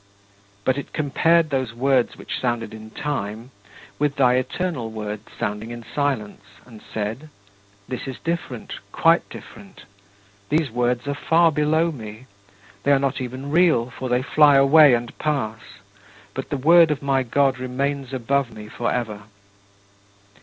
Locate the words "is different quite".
8.07-9.29